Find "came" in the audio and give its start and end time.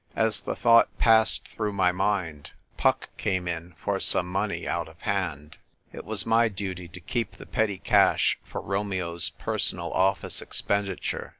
3.17-3.47